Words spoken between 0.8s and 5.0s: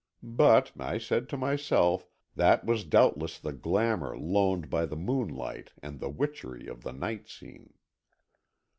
said to myself, that was doubtless the glamour loaned by the